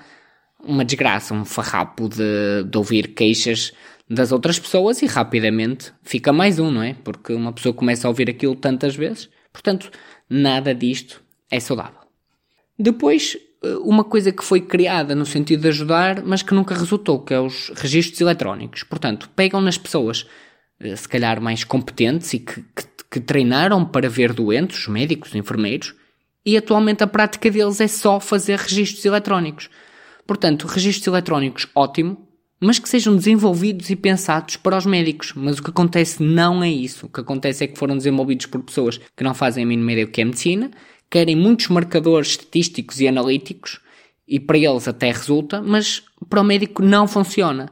uma 0.64 0.86
desgraça, 0.86 1.34
um 1.34 1.46
farrapo 1.46 2.10
de, 2.10 2.64
de 2.70 2.78
ouvir 2.78 3.14
queixas 3.16 3.74
das 4.10 4.32
outras 4.32 4.58
pessoas 4.60 5.02
e 5.02 5.06
rapidamente 5.06 5.92
fica 6.04 6.32
mais 6.32 6.60
um, 6.60 6.72
não 6.72 6.84
é? 6.84 6.94
Porque 7.04 7.34
uma 7.34 7.52
pessoa 7.52 7.74
começa 7.74 8.08
a 8.08 8.10
ouvir 8.10 8.30
aquilo 8.30 8.56
tantas 8.56 8.96
vezes. 8.96 9.30
Portanto, 9.52 9.92
nada 10.30 10.74
disto 10.74 11.22
é 11.52 11.60
saudável. 11.60 12.02
Depois, 12.78 13.36
eh, 13.36 13.47
uma 13.84 14.04
coisa 14.04 14.32
que 14.32 14.44
foi 14.44 14.62
criada 14.62 15.16
no 15.16 15.26
sentido 15.26 15.62
de 15.62 15.68
ajudar, 15.70 16.24
mas 16.24 16.42
que 16.42 16.54
nunca 16.54 16.76
resultou, 16.76 17.20
que 17.20 17.34
é 17.34 17.40
os 17.40 17.72
registros 17.76 18.22
eletrónicos. 18.22 18.84
Portanto, 18.84 19.30
pegam 19.36 19.60
nas 19.62 19.78
pessoas, 19.78 20.26
eh, 20.80 20.96
se 20.96 21.08
calhar 21.08 21.42
mais 21.42 21.64
competentes 21.64 22.34
e 22.34 22.40
que, 22.40 22.62
que, 22.62 22.84
que 23.12 23.20
treinaram 23.20 23.84
para 23.84 24.10
ver 24.10 24.34
doentes, 24.34 24.80
os 24.80 24.88
médicos, 24.88 25.30
os 25.30 25.36
enfermeiros, 25.36 25.96
e 26.46 26.56
atualmente 26.56 27.04
a 27.04 27.08
prática 27.08 27.50
deles 27.50 27.82
é 27.82 27.88
só 27.88 28.20
fazer 28.20 28.60
registros 28.60 29.04
eletrónicos. 29.04 29.70
Portanto, 30.26 30.68
registros 30.68 31.08
eletrónicos, 31.08 31.68
ótimo, 31.76 32.28
mas 32.60 32.80
que 32.80 32.90
sejam 32.90 33.16
desenvolvidos 33.16 33.90
e 33.90 33.96
pensados 33.96 34.56
para 34.56 34.78
os 34.78 34.86
médicos. 34.86 35.34
Mas 35.36 35.60
o 35.60 35.64
que 35.64 35.70
acontece 35.70 36.24
não 36.24 36.64
é 36.64 36.70
isso. 36.70 37.06
O 37.06 37.10
que 37.10 37.22
acontece 37.22 37.64
é 37.64 37.68
que 37.68 37.78
foram 37.78 37.98
desenvolvidos 37.98 38.46
por 38.46 38.62
pessoas 38.64 39.00
que 39.16 39.24
não 39.24 39.34
fazem 39.34 39.64
a 39.64 39.68
mínima 39.68 39.92
ideia 39.92 40.08
do 40.08 40.12
que 40.12 40.22
é 40.22 40.26
medicina 40.26 40.72
querem 41.10 41.36
muitos 41.36 41.68
marcadores 41.70 42.30
estatísticos 42.30 43.00
e 43.00 43.08
analíticos, 43.08 43.80
e 44.28 44.40
para 44.40 44.58
eles 44.58 44.88
até 44.88 45.12
resulta, 45.12 45.62
mas 45.62 46.04
para 46.30 46.42
o 46.42 46.44
médico 46.44 46.84
não 46.84 47.08
funciona. 47.08 47.70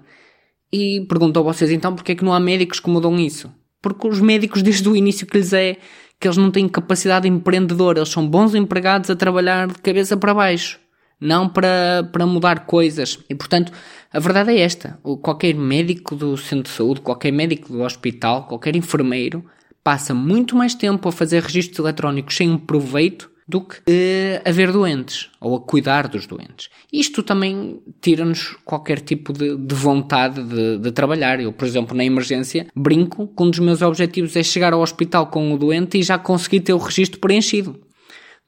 E 0.71 1.05
pergunto 1.07 1.39
a 1.39 1.43
vocês 1.43 1.71
então 1.71 1.93
porque 1.93 2.13
é 2.13 2.15
que 2.15 2.23
não 2.23 2.33
há 2.33 2.39
médicos 2.39 2.79
que 2.79 2.89
mudam 2.89 3.19
isso? 3.19 3.51
Porque 3.81 4.07
os 4.07 4.19
médicos 4.19 4.61
desde 4.61 4.87
o 4.87 4.95
início 4.95 5.27
que 5.27 5.37
lhes 5.37 5.53
é, 5.53 5.77
que 6.19 6.27
eles 6.27 6.37
não 6.37 6.49
têm 6.49 6.67
capacidade 6.67 7.27
empreendedora, 7.27 7.99
eles 7.99 8.09
são 8.09 8.27
bons 8.27 8.55
empregados 8.55 9.09
a 9.09 9.15
trabalhar 9.15 9.67
de 9.67 9.75
cabeça 9.75 10.15
para 10.15 10.33
baixo, 10.33 10.79
não 11.19 11.47
para, 11.47 12.09
para 12.11 12.25
mudar 12.25 12.65
coisas. 12.65 13.19
E 13.29 13.35
portanto, 13.35 13.71
a 14.11 14.19
verdade 14.19 14.51
é 14.51 14.59
esta: 14.61 14.97
qualquer 15.21 15.53
médico 15.55 16.15
do 16.15 16.37
centro 16.37 16.71
de 16.71 16.77
saúde, 16.77 17.01
qualquer 17.01 17.31
médico 17.31 17.71
do 17.71 17.81
hospital, 17.81 18.47
qualquer 18.47 18.75
enfermeiro 18.75 19.45
passa 19.85 20.15
muito 20.15 20.55
mais 20.55 20.73
tempo 20.73 21.07
a 21.07 21.11
fazer 21.11 21.43
registros 21.43 21.77
eletrónicos 21.77 22.35
sem 22.35 22.49
um 22.49 22.57
proveito 22.57 23.29
do 23.47 23.61
que 23.61 23.75
uh, 23.77 24.41
a 24.43 24.51
ver 24.51 24.71
doentes 24.71 25.29
ou 25.39 25.55
a 25.55 25.61
cuidar 25.61 26.07
dos 26.07 26.25
doentes. 26.25 26.69
Isto 26.91 27.21
também 27.21 27.79
tira-nos 28.01 28.57
qualquer 28.65 28.99
tipo 28.99 29.31
de, 29.31 29.55
de 29.55 29.75
vontade 29.75 30.41
de, 30.41 30.79
de, 30.79 30.91
trabalhar. 30.91 31.39
Eu, 31.39 31.53
por 31.53 31.67
exemplo, 31.67 31.95
na 31.95 32.03
emergência, 32.03 32.65
brinco 32.75 33.27
que 33.27 33.43
um 33.43 33.51
dos 33.51 33.59
meus 33.59 33.83
objetivos 33.83 34.35
é 34.35 34.41
chegar 34.41 34.73
ao 34.73 34.81
hospital 34.81 35.27
com 35.27 35.53
o 35.53 35.57
doente 35.59 35.99
e 35.99 36.03
já 36.03 36.17
conseguir 36.17 36.61
ter 36.61 36.73
o 36.73 36.79
registro 36.79 37.19
preenchido. 37.19 37.79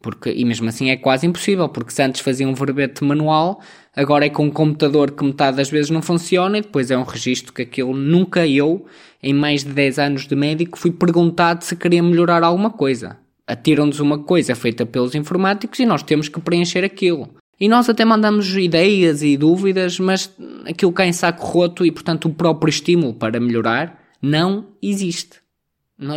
Porque, 0.02 0.32
e 0.32 0.46
mesmo 0.46 0.70
assim 0.70 0.90
é 0.90 0.98
quase 0.98 1.26
impossível, 1.26 1.68
porque 1.68 1.92
se 1.92 2.04
antes 2.04 2.22
fazia 2.22 2.48
um 2.48 2.54
verbete 2.54 3.04
manual, 3.04 3.62
agora 3.96 4.26
é 4.26 4.30
com 4.30 4.46
um 4.46 4.52
computador 4.52 5.12
que 5.12 5.24
metade 5.24 5.58
das 5.58 5.70
vezes 5.70 5.90
não 5.90 6.02
funciona 6.02 6.60
e 6.60 6.62
depois 6.62 6.92
é 6.92 6.98
um 6.98 7.04
registro 7.04 7.52
que 7.52 7.64
aquilo 7.64 7.96
nunca 7.96 8.48
eu, 8.48 8.86
em 9.22 9.34
mais 9.34 9.64
de 9.64 9.72
10 9.72 10.00
anos 10.00 10.28
de 10.28 10.36
médico, 10.36 10.78
fui 10.78 10.92
perguntado 10.92 11.64
se 11.64 11.76
queria 11.76 12.04
melhorar 12.04 12.44
alguma 12.44 12.70
coisa 12.70 13.18
atiram-nos 13.48 14.02
uma 14.02 14.20
coisa 14.20 14.54
feita 14.54 14.86
pelos 14.86 15.16
informáticos 15.16 15.80
e 15.80 15.86
nós 15.86 16.04
temos 16.04 16.28
que 16.28 16.42
preencher 16.42 16.84
aquilo. 16.84 17.30
E 17.60 17.68
nós 17.68 17.90
até 17.90 18.06
mandamos 18.06 18.56
ideias 18.56 19.24
e 19.24 19.36
dúvidas, 19.38 19.98
mas 20.00 20.32
aquilo 20.70 20.92
cai 20.92 21.08
em 21.08 21.14
saco 21.14 21.44
roto 21.44 21.86
e, 21.86 21.92
portanto, 21.92 22.26
o 22.26 22.34
próprio 22.34 22.70
estímulo 22.70 23.14
para 23.14 23.40
melhorar 23.40 24.00
não 24.22 24.68
existe. 24.84 25.40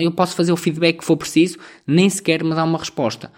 Eu 0.02 0.12
posso 0.12 0.36
fazer 0.36 0.52
o 0.52 0.56
feedback 0.56 0.98
que 0.98 1.04
for 1.04 1.16
preciso, 1.16 1.56
nem 1.86 2.10
sequer 2.10 2.44
me 2.44 2.54
dá 2.54 2.62
uma 2.64 2.78
resposta. 2.78 3.32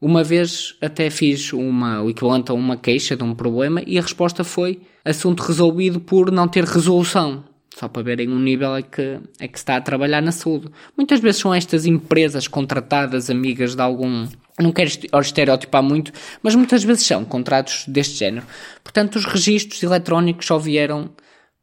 Uma 0.00 0.22
vez 0.22 0.76
até 0.80 1.10
fiz 1.10 1.52
uma, 1.52 2.00
o 2.02 2.10
equivalente 2.10 2.52
a 2.52 2.54
uma 2.54 2.76
queixa 2.76 3.16
de 3.16 3.24
um 3.24 3.34
problema 3.34 3.82
e 3.84 3.98
a 3.98 4.02
resposta 4.02 4.44
foi 4.44 4.80
assunto 5.04 5.42
resolvido 5.42 5.98
por 5.98 6.30
não 6.30 6.46
ter 6.46 6.62
resolução. 6.62 7.42
Só 7.74 7.88
para 7.88 8.04
verem 8.04 8.28
um 8.28 8.38
nível 8.38 8.76
é 8.76 8.82
que, 8.82 9.18
é 9.40 9.48
que 9.48 9.58
está 9.58 9.76
a 9.76 9.80
trabalhar 9.80 10.20
na 10.20 10.30
saúde. 10.30 10.68
Muitas 10.96 11.18
vezes 11.18 11.40
são 11.40 11.52
estas 11.52 11.84
empresas 11.84 12.46
contratadas, 12.46 13.28
amigas 13.28 13.74
de 13.74 13.82
algum. 13.82 14.28
Não 14.60 14.70
quero 14.70 14.88
estereotipar 15.20 15.82
muito, 15.82 16.12
mas 16.44 16.54
muitas 16.54 16.84
vezes 16.84 17.04
são 17.04 17.24
contratos 17.24 17.84
deste 17.88 18.18
género. 18.18 18.46
Portanto, 18.84 19.16
os 19.16 19.24
registros 19.24 19.82
eletrónicos 19.82 20.46
só 20.46 20.58
vieram 20.58 21.10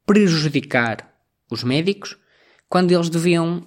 prejudicar 0.06 1.10
os 1.50 1.64
médicos 1.64 2.18
quando 2.68 2.92
eles 2.92 3.10
deviam 3.10 3.66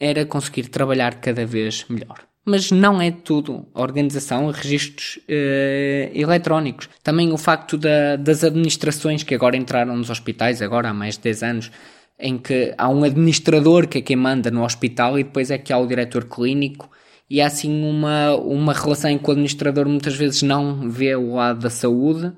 era 0.00 0.24
conseguir 0.24 0.68
trabalhar 0.68 1.20
cada 1.20 1.44
vez 1.44 1.84
melhor 1.88 2.26
mas 2.46 2.70
não 2.70 3.02
é 3.02 3.10
tudo 3.10 3.66
organização 3.74 4.48
registros 4.52 5.16
uh, 5.28 6.10
eletrónicos. 6.14 6.88
Também 7.02 7.32
o 7.32 7.36
facto 7.36 7.76
da, 7.76 8.14
das 8.14 8.44
administrações 8.44 9.24
que 9.24 9.34
agora 9.34 9.56
entraram 9.56 9.96
nos 9.96 10.10
hospitais, 10.10 10.62
agora 10.62 10.90
há 10.90 10.94
mais 10.94 11.16
de 11.16 11.22
10 11.22 11.42
anos, 11.42 11.72
em 12.18 12.38
que 12.38 12.72
há 12.78 12.88
um 12.88 13.02
administrador 13.02 13.88
que 13.88 13.98
é 13.98 14.00
quem 14.00 14.16
manda 14.16 14.48
no 14.50 14.64
hospital 14.64 15.18
e 15.18 15.24
depois 15.24 15.50
é 15.50 15.58
que 15.58 15.72
há 15.72 15.78
o 15.78 15.86
diretor 15.88 16.24
clínico 16.24 16.88
e 17.28 17.40
há 17.40 17.48
assim 17.48 17.84
uma, 17.84 18.36
uma 18.36 18.72
relação 18.72 19.10
em 19.10 19.18
que 19.18 19.28
o 19.28 19.32
administrador 19.32 19.88
muitas 19.88 20.14
vezes 20.14 20.42
não 20.42 20.88
vê 20.88 21.16
o 21.16 21.34
lado 21.34 21.60
da 21.60 21.70
saúde 21.70 22.32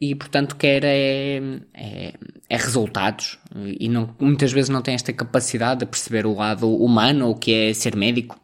e 0.00 0.14
portanto 0.14 0.54
quer 0.54 0.84
é, 0.84 1.42
é, 1.74 2.14
é 2.48 2.56
resultados 2.56 3.38
e 3.54 3.88
não, 3.88 4.14
muitas 4.20 4.52
vezes 4.52 4.70
não 4.70 4.80
tem 4.80 4.94
esta 4.94 5.12
capacidade 5.12 5.80
de 5.80 5.86
perceber 5.86 6.24
o 6.24 6.34
lado 6.34 6.72
humano, 6.72 7.30
o 7.30 7.34
que 7.34 7.52
é 7.52 7.74
ser 7.74 7.96
médico. 7.96 8.38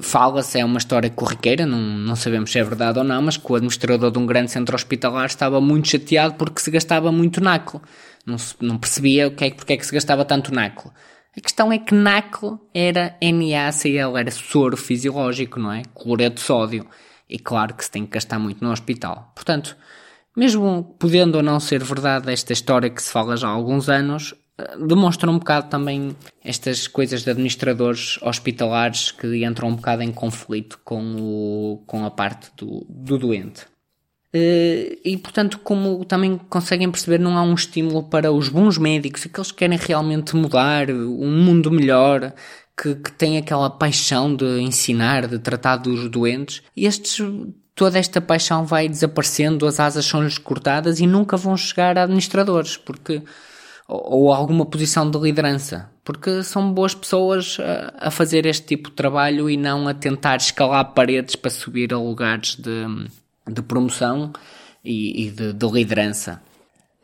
Fala-se, 0.00 0.58
é 0.58 0.64
uma 0.64 0.78
história 0.78 1.10
corriqueira, 1.10 1.66
não, 1.66 1.78
não 1.78 2.16
sabemos 2.16 2.50
se 2.50 2.58
é 2.58 2.64
verdade 2.64 2.98
ou 2.98 3.04
não, 3.04 3.20
mas 3.20 3.36
que 3.36 3.52
o 3.52 3.54
administrador 3.54 4.10
de 4.10 4.18
um 4.18 4.24
grande 4.24 4.50
centro 4.50 4.74
hospitalar 4.74 5.26
estava 5.26 5.60
muito 5.60 5.88
chateado 5.88 6.34
porque 6.34 6.62
se 6.62 6.70
gastava 6.70 7.12
muito 7.12 7.40
náculo. 7.40 7.82
Não, 8.24 8.36
não 8.60 8.78
percebia 8.78 9.28
o 9.28 9.30
que 9.32 9.44
é, 9.44 9.50
porque 9.50 9.74
é 9.74 9.76
que 9.76 9.84
se 9.84 9.92
gastava 9.92 10.24
tanto 10.24 10.54
náculo. 10.54 10.92
A 11.36 11.40
questão 11.40 11.70
é 11.70 11.78
que 11.78 11.94
náculo 11.94 12.60
era 12.72 13.14
NaCl, 13.20 14.16
era 14.16 14.30
soro 14.30 14.76
fisiológico, 14.76 15.60
não 15.60 15.72
é? 15.72 15.82
Cloreto 15.94 16.36
de 16.36 16.40
sódio. 16.40 16.86
E 17.28 17.38
claro 17.38 17.74
que 17.74 17.84
se 17.84 17.90
tem 17.90 18.06
que 18.06 18.12
gastar 18.12 18.38
muito 18.38 18.64
no 18.64 18.70
hospital. 18.70 19.32
Portanto, 19.34 19.76
mesmo 20.34 20.96
podendo 20.98 21.36
ou 21.36 21.42
não 21.42 21.60
ser 21.60 21.82
verdade 21.82 22.32
esta 22.32 22.52
história 22.52 22.88
que 22.88 23.02
se 23.02 23.10
fala 23.10 23.36
já 23.36 23.48
há 23.48 23.50
alguns 23.50 23.88
anos, 23.88 24.34
demonstra 24.86 25.30
um 25.30 25.38
bocado 25.38 25.68
também 25.68 26.16
estas 26.44 26.86
coisas 26.86 27.22
de 27.22 27.30
administradores 27.30 28.18
hospitalares 28.22 29.10
que 29.10 29.44
entram 29.44 29.68
um 29.68 29.76
bocado 29.76 30.02
em 30.02 30.12
conflito 30.12 30.78
com, 30.84 31.16
o, 31.16 31.82
com 31.86 32.04
a 32.04 32.10
parte 32.10 32.50
do, 32.56 32.86
do 32.88 33.18
doente. 33.18 33.66
Eh, 34.32 34.98
e 35.04 35.16
portanto, 35.16 35.58
como 35.58 36.04
também 36.04 36.38
conseguem 36.48 36.90
perceber, 36.90 37.18
não 37.18 37.36
há 37.36 37.42
um 37.42 37.54
estímulo 37.54 38.04
para 38.04 38.32
os 38.32 38.48
bons 38.48 38.78
médicos, 38.78 39.26
aqueles 39.26 39.50
que 39.50 39.58
querem 39.58 39.78
realmente 39.78 40.36
mudar 40.36 40.90
um 40.90 41.44
mundo 41.44 41.70
melhor, 41.70 42.32
que, 42.76 42.94
que 42.96 43.12
têm 43.12 43.38
aquela 43.38 43.70
paixão 43.70 44.34
de 44.34 44.60
ensinar, 44.60 45.28
de 45.28 45.38
tratar 45.38 45.76
dos 45.76 46.08
doentes, 46.08 46.62
estes 46.76 47.18
toda 47.74 47.98
esta 47.98 48.20
paixão 48.20 48.64
vai 48.64 48.88
desaparecendo, 48.88 49.66
as 49.66 49.80
asas 49.80 50.04
são-lhes 50.04 50.38
cortadas 50.38 51.00
e 51.00 51.06
nunca 51.06 51.36
vão 51.36 51.56
chegar 51.56 51.98
a 51.98 52.04
administradores, 52.04 52.76
porque 52.76 53.22
ou, 53.86 54.32
alguma 54.32 54.64
posição 54.64 55.10
de 55.10 55.18
liderança, 55.18 55.90
porque 56.02 56.42
são 56.42 56.72
boas 56.72 56.94
pessoas 56.94 57.58
a, 57.60 58.08
a, 58.08 58.10
fazer 58.10 58.46
este 58.46 58.66
tipo 58.66 58.90
de 58.90 58.96
trabalho 58.96 59.48
e 59.48 59.56
não 59.56 59.86
a 59.86 59.94
tentar 59.94 60.36
escalar 60.36 60.92
paredes 60.92 61.36
para 61.36 61.50
subir 61.50 61.92
a 61.92 61.98
lugares 61.98 62.56
de, 62.56 62.86
de 63.46 63.62
promoção 63.62 64.32
e, 64.84 65.26
e 65.26 65.30
de, 65.30 65.52
de, 65.52 65.66
liderança. 65.66 66.42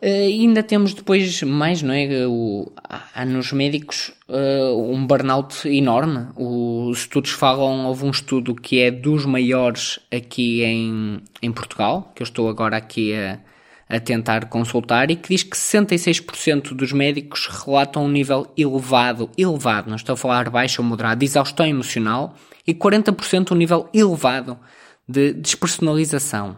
Uh, 0.03 0.07
e 0.07 0.41
ainda 0.41 0.63
temos 0.63 0.95
depois 0.95 1.43
mais, 1.43 1.83
não 1.83 1.93
é? 1.93 2.27
O, 2.27 2.73
há 3.15 3.23
nos 3.27 3.53
médicos 3.53 4.13
uh, 4.27 4.91
um 4.91 5.07
burnout 5.07 5.69
enorme. 5.69 6.29
Os 6.37 7.01
estudos 7.01 7.33
falam, 7.33 7.85
houve 7.87 8.07
um 8.07 8.11
estudo 8.11 8.55
que 8.55 8.81
é 8.81 8.91
dos 8.91 9.27
maiores 9.27 10.01
aqui 10.11 10.63
em, 10.65 11.21
em 11.43 11.53
Portugal, 11.53 12.11
que 12.15 12.23
eu 12.23 12.25
estou 12.25 12.49
agora 12.49 12.79
aqui 12.79 13.15
a, 13.15 13.39
a 13.91 13.99
tentar 13.99 14.49
consultar 14.49 15.11
e 15.11 15.17
que 15.17 15.31
diz 15.31 15.43
que 15.43 15.57
66% 15.57 16.75
dos 16.75 16.93
médicos 16.93 17.49
relatam 17.49 18.05
um 18.05 18.09
nível 18.09 18.47
elevado, 18.57 19.29
elevado, 19.37 19.89
não 19.89 19.97
estou 19.97 20.13
a 20.13 20.17
falar 20.17 20.49
baixo 20.49 20.81
ou 20.81 20.89
moderado, 20.89 21.19
de 21.19 21.27
exaustão 21.27 21.67
emocional 21.67 22.37
e 22.67 22.73
40% 22.73 23.51
um 23.51 23.57
nível 23.57 23.89
elevado 23.93 24.57
de 25.09 25.33
despersonalização. 25.33 26.57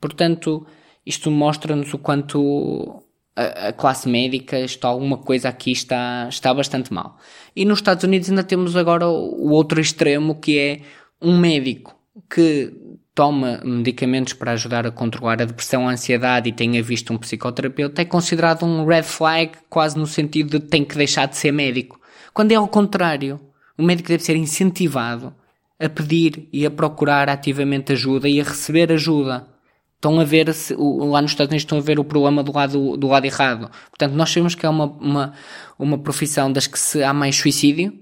Portanto, 0.00 0.66
isto 1.04 1.30
mostra-nos 1.30 1.92
o 1.92 1.98
quanto 1.98 3.02
a, 3.36 3.68
a, 3.68 3.72
classe 3.72 4.08
médica, 4.08 4.58
está 4.58 4.88
alguma 4.88 5.18
coisa 5.18 5.50
aqui 5.50 5.72
está, 5.72 6.26
está 6.28 6.54
bastante 6.54 6.92
mal. 6.92 7.18
E 7.54 7.66
nos 7.66 7.80
Estados 7.80 8.02
Unidos 8.02 8.30
ainda 8.30 8.42
temos 8.42 8.74
agora 8.76 9.06
o 9.06 9.50
outro 9.50 9.78
extremo 9.78 10.40
que 10.40 10.58
é 10.58 10.80
um 11.20 11.36
médico 11.36 11.94
que 12.30 12.72
toma 13.14 13.60
medicamentos 13.64 14.32
para 14.32 14.52
ajudar 14.52 14.86
a 14.86 14.90
controlar 14.90 15.40
a 15.40 15.46
depressão, 15.46 15.88
a 15.88 15.92
ansiedade 15.92 16.48
e 16.48 16.52
tenha 16.52 16.82
visto 16.82 17.12
um 17.12 17.18
psicoterapeuta, 17.18 18.02
é 18.02 18.04
considerado 18.04 18.64
um 18.64 18.84
red 18.84 19.02
flag, 19.02 19.52
quase 19.70 19.98
no 19.98 20.06
sentido 20.06 20.58
de 20.58 20.66
tem 20.66 20.84
que 20.84 20.96
deixar 20.96 21.26
de 21.26 21.36
ser 21.36 21.52
médico. 21.52 21.98
Quando 22.34 22.52
é 22.52 22.54
ao 22.56 22.68
contrário, 22.68 23.40
o 23.78 23.82
médico 23.82 24.08
deve 24.08 24.22
ser 24.22 24.36
incentivado 24.36 25.34
a 25.78 25.88
pedir 25.88 26.48
e 26.52 26.66
a 26.66 26.70
procurar 26.70 27.28
ativamente 27.28 27.92
ajuda 27.92 28.28
e 28.28 28.40
a 28.40 28.44
receber 28.44 28.92
ajuda. 28.92 29.46
Estão 29.94 30.20
a 30.20 30.24
ver, 30.24 30.52
se, 30.52 30.74
lá 30.74 31.22
nos 31.22 31.30
Estados 31.30 31.50
Unidos 31.50 31.62
estão 31.62 31.78
a 31.78 31.82
ver 31.82 31.98
o 31.98 32.04
problema 32.04 32.42
do 32.42 32.52
lado, 32.52 32.96
do 32.98 33.06
lado 33.08 33.24
errado. 33.24 33.70
Portanto, 33.88 34.12
nós 34.12 34.30
sabemos 34.30 34.54
que 34.54 34.66
é 34.66 34.68
uma, 34.68 34.84
uma, 34.84 35.32
uma 35.78 35.98
profissão 35.98 36.52
das 36.52 36.66
que 36.66 36.78
se 36.78 37.02
há 37.02 37.14
mais 37.14 37.36
suicídio 37.36 37.98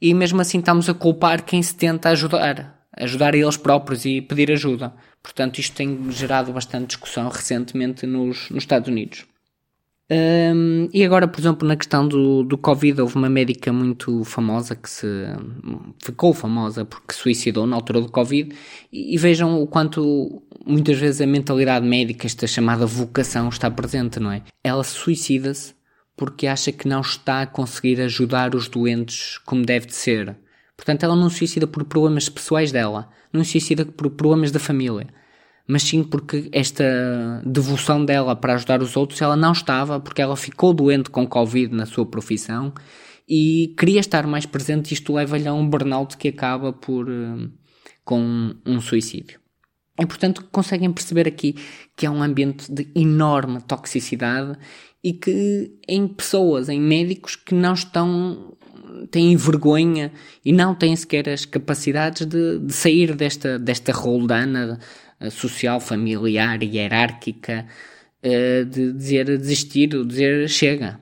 e 0.00 0.12
mesmo 0.12 0.40
assim 0.40 0.58
estamos 0.58 0.88
a 0.90 0.94
culpar 0.94 1.42
quem 1.42 1.62
se 1.62 1.74
tenta 1.74 2.10
ajudar 2.10 2.77
ajudar 2.98 3.34
eles 3.34 3.56
próprios 3.56 4.04
e 4.04 4.20
pedir 4.20 4.50
ajuda. 4.50 4.92
Portanto, 5.22 5.58
isto 5.58 5.76
tem 5.76 6.10
gerado 6.10 6.52
bastante 6.52 6.88
discussão 6.88 7.28
recentemente 7.28 8.06
nos, 8.06 8.50
nos 8.50 8.62
Estados 8.62 8.88
Unidos. 8.88 9.26
Um, 10.10 10.88
e 10.92 11.04
agora, 11.04 11.28
por 11.28 11.38
exemplo, 11.38 11.68
na 11.68 11.76
questão 11.76 12.08
do, 12.08 12.42
do 12.42 12.56
Covid, 12.56 13.02
houve 13.02 13.16
uma 13.16 13.28
médica 13.28 13.70
muito 13.70 14.24
famosa 14.24 14.74
que 14.74 14.88
se 14.88 15.06
ficou 16.02 16.32
famosa 16.32 16.82
porque 16.82 17.12
suicidou 17.12 17.66
na 17.66 17.76
altura 17.76 18.00
do 18.00 18.10
Covid. 18.10 18.54
E, 18.90 19.14
e, 19.14 19.18
vejam 19.18 19.60
o 19.62 19.66
quanto 19.66 20.42
muitas 20.64 20.98
vezes 20.98 21.20
a 21.20 21.26
mentalidade 21.26 21.86
médica, 21.86 22.26
esta 22.26 22.46
chamada 22.46 22.86
vocação, 22.86 23.50
está 23.50 23.70
presente, 23.70 24.18
não 24.18 24.32
é? 24.32 24.42
Ela 24.64 24.82
suicida-se 24.82 25.74
porque 26.16 26.46
acha 26.46 26.72
que 26.72 26.88
não 26.88 27.00
está 27.02 27.42
a 27.42 27.46
conseguir 27.46 28.00
ajudar 28.00 28.54
os 28.54 28.66
doentes 28.66 29.38
como 29.44 29.64
deve 29.64 29.86
de 29.86 29.94
ser. 29.94 30.36
Portanto, 30.78 31.02
ela 31.02 31.16
não 31.16 31.28
se 31.28 31.38
suicida 31.38 31.66
por 31.66 31.82
problemas 31.84 32.28
pessoais 32.28 32.70
dela, 32.70 33.10
não 33.32 33.42
se 33.42 33.50
suicida 33.50 33.84
por 33.84 34.08
problemas 34.10 34.52
da 34.52 34.60
família, 34.60 35.08
mas 35.66 35.82
sim 35.82 36.04
porque 36.04 36.48
esta 36.52 37.42
devoção 37.44 38.04
dela 38.04 38.36
para 38.36 38.54
ajudar 38.54 38.80
os 38.80 38.96
outros, 38.96 39.20
ela 39.20 39.36
não 39.36 39.50
estava, 39.50 39.98
porque 39.98 40.22
ela 40.22 40.36
ficou 40.36 40.72
doente 40.72 41.10
com 41.10 41.26
Covid 41.26 41.74
na 41.74 41.84
sua 41.84 42.06
profissão 42.06 42.72
e 43.28 43.74
queria 43.76 43.98
estar 43.98 44.24
mais 44.24 44.46
presente. 44.46 44.94
Isto 44.94 45.12
leva-lhe 45.12 45.48
a 45.48 45.52
um 45.52 45.68
burnout 45.68 46.16
que 46.16 46.28
acaba 46.28 46.72
por 46.72 47.08
uh, 47.08 47.50
com 48.04 48.54
um 48.64 48.80
suicídio. 48.80 49.40
E 50.00 50.06
portanto 50.06 50.46
conseguem 50.52 50.92
perceber 50.92 51.26
aqui 51.26 51.56
que 51.96 52.06
é 52.06 52.10
um 52.10 52.22
ambiente 52.22 52.72
de 52.72 52.88
enorme 52.94 53.60
toxicidade 53.62 54.56
e 55.02 55.12
que 55.12 55.72
em 55.88 56.06
pessoas, 56.06 56.68
em 56.68 56.80
médicos 56.80 57.34
que 57.34 57.52
não 57.52 57.74
estão 57.74 58.56
têm 59.10 59.36
vergonha 59.36 60.12
e 60.44 60.52
não 60.52 60.74
têm 60.74 60.94
sequer 60.96 61.28
as 61.28 61.44
capacidades 61.44 62.26
de, 62.26 62.58
de 62.58 62.72
sair 62.72 63.14
desta, 63.14 63.58
desta 63.58 63.92
roldana 63.92 64.78
social, 65.30 65.80
familiar 65.80 66.62
e 66.62 66.76
hierárquica 66.76 67.66
eh, 68.22 68.64
de 68.64 68.92
dizer 68.92 69.38
desistir, 69.38 69.88
de 69.88 70.04
dizer 70.04 70.48
chega. 70.48 71.00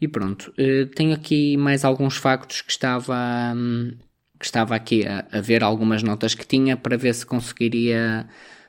E 0.00 0.08
pronto, 0.08 0.52
eh, 0.58 0.86
tenho 0.94 1.14
aqui 1.14 1.56
mais 1.56 1.84
alguns 1.84 2.16
factos 2.16 2.62
que 2.62 2.72
estava, 2.72 3.52
hum, 3.54 3.92
que 4.38 4.44
estava 4.44 4.74
aqui 4.74 5.06
a, 5.06 5.26
a 5.30 5.40
ver, 5.40 5.62
algumas 5.62 6.02
notas 6.02 6.34
que 6.34 6.46
tinha 6.46 6.76
para 6.76 6.96
ver 6.96 7.14
se 7.14 7.24
conseguiria 7.26 8.26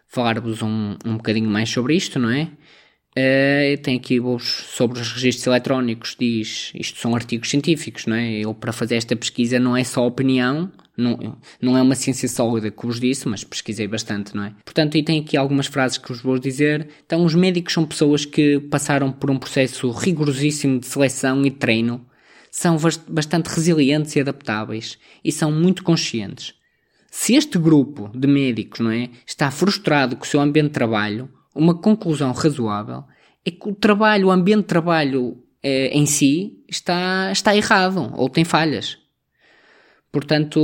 falar-vos 0.08 0.62
um, 0.62 0.98
um 1.06 1.18
bocadinho 1.18 1.50
mais 1.50 1.70
sobre 1.70 1.96
isto, 1.96 2.20
não 2.20 2.30
é? 2.30 2.52
Uh, 3.16 3.80
tem 3.84 3.96
aqui 3.98 4.20
sobre 4.40 5.00
os 5.00 5.12
registros 5.12 5.46
eletrónicos, 5.46 6.16
diz 6.20 6.72
isto 6.74 7.00
são 7.00 7.16
artigos 7.16 7.50
científicos, 7.50 8.08
não 8.08 8.16
é? 8.16 8.40
Eu, 8.40 8.56
para 8.56 8.74
fazer 8.74 8.96
esta 8.96 9.16
pesquisa, 9.16 9.60
não 9.60 9.78
é 9.78 9.84
só 9.84 10.06
opinião, 10.06 10.72
não, 10.98 11.38
não 11.62 11.78
é 11.78 11.82
uma 11.82 11.94
ciência 11.94 12.28
sólida 12.28 12.72
que 12.72 12.86
vos 12.86 13.00
disse, 13.00 13.28
mas 13.28 13.44
pesquisei 13.44 13.88
bastante, 13.88 14.36
não 14.36 14.46
é? 14.46 14.54
Portanto, 14.66 14.98
e 14.98 15.04
tem 15.04 15.20
aqui 15.20 15.38
algumas 15.38 15.68
frases 15.68 15.98
que 15.98 16.08
vos 16.08 16.22
vou 16.22 16.40
dizer. 16.40 16.88
Então, 17.06 17.24
os 17.24 17.36
médicos 17.36 17.74
são 17.74 17.86
pessoas 17.86 18.26
que 18.26 18.60
passaram 18.60 19.12
por 19.12 19.30
um 19.30 19.38
processo 19.38 19.92
rigorosíssimo 19.92 20.80
de 20.80 20.88
seleção 20.88 21.46
e 21.46 21.52
treino, 21.52 22.06
são 22.50 22.78
bastante 23.08 23.48
resilientes 23.48 24.16
e 24.16 24.22
adaptáveis 24.22 24.98
e 25.24 25.32
são 25.32 25.52
muito 25.52 25.84
conscientes. 25.84 26.54
Se 27.10 27.36
este 27.36 27.58
grupo 27.60 28.10
de 28.14 28.28
médicos, 28.28 28.80
não 28.80 28.92
é, 28.92 29.10
está 29.26 29.52
frustrado 29.52 30.16
com 30.16 30.24
o 30.24 30.28
seu 30.28 30.40
ambiente 30.42 30.68
de 30.68 30.74
trabalho, 30.74 31.30
uma 31.54 31.76
conclusão 31.76 32.32
razoável 32.32 33.04
é 33.46 33.52
que 33.52 33.70
o 33.70 33.76
trabalho, 33.76 34.28
o 34.28 34.32
ambiente 34.32 34.62
de 34.62 34.68
trabalho 34.68 35.38
eh, 35.62 35.90
em 35.94 36.06
si 36.06 36.64
está, 36.68 37.32
está 37.32 37.56
errado 37.56 38.12
ou 38.16 38.30
tem 38.30 38.44
falhas. 38.44 38.98
Portanto, 40.12 40.60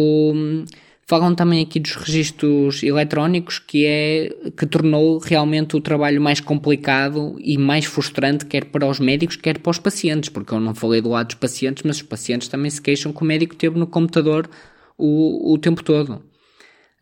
falam 1.08 1.34
também 1.34 1.64
aqui 1.64 1.80
dos 1.80 1.96
registros 1.96 2.84
eletrónicos 2.84 3.58
que 3.58 3.86
é 3.86 4.30
que 4.56 4.66
tornou 4.68 5.18
realmente 5.18 5.76
o 5.76 5.82
trabalho 5.82 6.22
mais 6.22 6.40
complicado 6.40 7.36
e 7.40 7.58
mais 7.58 7.86
frustrante 7.86 8.46
quer 8.46 8.66
para 8.66 8.86
os 8.86 9.00
médicos 9.00 9.36
quer 9.36 9.58
para 9.58 9.72
os 9.72 9.80
pacientes, 9.80 10.30
porque 10.30 10.54
eu 10.54 10.60
não 10.60 10.76
falei 10.76 11.02
do 11.02 11.10
lado 11.10 11.28
dos 11.28 11.36
pacientes, 11.36 11.84
mas 11.84 11.98
os 11.98 12.04
pacientes 12.04 12.48
também 12.48 12.70
se 12.70 12.82
queixam 12.82 13.12
que 13.12 13.24
o 13.24 13.26
médico 13.26 13.56
teve 13.56 13.80
no 13.80 13.88
computador 13.88 14.48
o, 14.98 15.54
o 15.54 15.58
tempo 15.58 15.84
todo. 15.84 16.29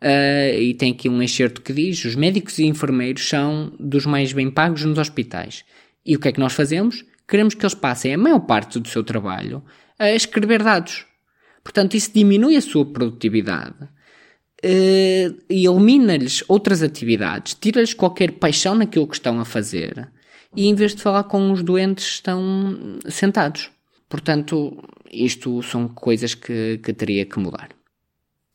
Uh, 0.00 0.58
e 0.58 0.74
tem 0.74 0.92
aqui 0.92 1.08
um 1.08 1.22
excerto 1.22 1.60
que 1.60 1.72
diz: 1.72 2.04
os 2.04 2.14
médicos 2.14 2.58
e 2.58 2.64
enfermeiros 2.64 3.28
são 3.28 3.72
dos 3.78 4.06
mais 4.06 4.32
bem 4.32 4.50
pagos 4.50 4.84
nos 4.84 4.98
hospitais. 4.98 5.64
E 6.06 6.14
o 6.14 6.20
que 6.20 6.28
é 6.28 6.32
que 6.32 6.40
nós 6.40 6.52
fazemos? 6.52 7.04
Queremos 7.26 7.54
que 7.54 7.64
eles 7.64 7.74
passem 7.74 8.14
a 8.14 8.18
maior 8.18 8.40
parte 8.40 8.78
do 8.78 8.88
seu 8.88 9.02
trabalho 9.02 9.62
a 9.98 10.12
escrever 10.12 10.62
dados. 10.62 11.04
Portanto, 11.62 11.96
isso 11.96 12.12
diminui 12.14 12.56
a 12.56 12.60
sua 12.60 12.86
produtividade 12.86 13.82
uh, 13.82 15.36
e 15.50 15.66
elimina-lhes 15.66 16.42
outras 16.48 16.82
atividades, 16.82 17.54
tira-lhes 17.54 17.92
qualquer 17.92 18.32
paixão 18.32 18.74
naquilo 18.74 19.06
que 19.06 19.16
estão 19.16 19.40
a 19.40 19.44
fazer 19.44 20.08
e 20.56 20.66
em 20.66 20.74
vez 20.74 20.94
de 20.94 21.02
falar 21.02 21.24
com 21.24 21.52
os 21.52 21.62
doentes 21.62 22.06
estão 22.06 22.98
sentados. 23.08 23.70
Portanto, 24.08 24.82
isto 25.12 25.62
são 25.62 25.88
coisas 25.88 26.34
que, 26.34 26.78
que 26.82 26.92
teria 26.92 27.26
que 27.26 27.38
mudar. 27.38 27.68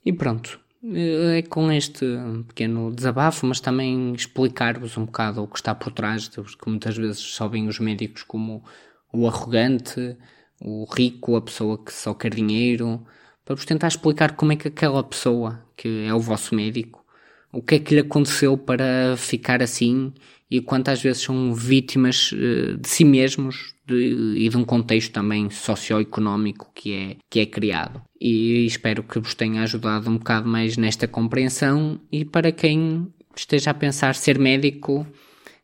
E 0.04 0.12
pronto, 0.12 0.60
é 0.84 1.42
com 1.44 1.72
este 1.72 2.06
pequeno 2.48 2.94
desabafo, 2.94 3.46
mas 3.46 3.60
também 3.60 4.14
explicar-vos 4.14 4.98
um 4.98 5.06
bocado 5.06 5.44
o 5.44 5.48
que 5.48 5.58
está 5.58 5.74
por 5.74 5.94
trás, 5.94 6.28
que 6.28 6.70
muitas 6.70 6.98
vezes 6.98 7.20
só 7.20 7.48
veem 7.48 7.68
os 7.68 7.80
médicos 7.80 8.24
como 8.24 8.64
o 9.12 9.28
arrogante, 9.28 10.18
o 10.62 10.86
rico, 10.86 11.36
a 11.36 11.42
pessoa 11.42 11.78
que 11.78 11.94
só 11.94 12.14
quer 12.14 12.34
dinheiro, 12.34 13.06
para 13.46 13.56
vos 13.56 13.66
tentar 13.66 13.88
explicar 13.88 14.36
como 14.36 14.52
é 14.52 14.56
que 14.56 14.68
aquela 14.68 15.04
pessoa, 15.04 15.64
que 15.78 16.06
é 16.06 16.14
o 16.14 16.20
vosso 16.20 16.54
médico, 16.54 17.06
o 17.52 17.62
que 17.62 17.76
é 17.76 17.80
que 17.80 17.94
lhe 17.96 18.02
aconteceu 18.02 18.58
para 18.58 19.16
ficar 19.18 19.62
assim 19.62 20.14
e 20.54 20.62
quantas 20.62 21.02
vezes 21.02 21.24
são 21.24 21.52
vítimas 21.52 22.32
eh, 22.32 22.78
de 22.80 22.88
si 22.88 23.04
mesmos 23.04 23.74
de, 23.88 24.36
e 24.38 24.48
de 24.48 24.56
um 24.56 24.64
contexto 24.64 25.12
também 25.12 25.50
socioeconómico 25.50 26.72
que 26.76 26.94
é, 26.94 27.18
que 27.28 27.40
é 27.40 27.46
criado. 27.48 28.04
E 28.22 28.64
espero 28.64 29.02
que 29.02 29.18
vos 29.18 29.34
tenha 29.34 29.64
ajudado 29.64 30.12
um 30.12 30.18
bocado 30.20 30.48
mais 30.48 30.78
nesta 30.78 31.08
compreensão 31.08 32.00
e 32.12 32.24
para 32.24 32.52
quem 32.52 33.12
esteja 33.36 33.72
a 33.72 33.74
pensar 33.74 34.14
ser 34.14 34.38
médico, 34.38 35.08